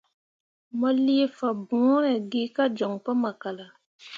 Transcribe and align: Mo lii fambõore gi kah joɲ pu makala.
Mo 0.77 0.89
lii 1.05 1.27
fambõore 1.37 2.13
gi 2.31 2.43
kah 2.55 2.71
joɲ 2.77 2.91
pu 3.03 3.11
makala. 3.23 3.65